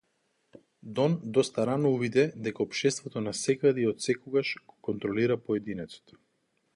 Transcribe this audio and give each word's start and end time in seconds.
Дон 0.99 1.17
доста 1.37 1.65
рано 1.69 1.91
увиде 1.97 2.23
дека 2.47 2.65
општеството 2.67 3.23
насекаде 3.27 3.83
и 3.83 3.87
отсекогаш 3.91 4.57
го 4.73 4.81
контролира 4.89 5.41
поединецот. 5.51 6.17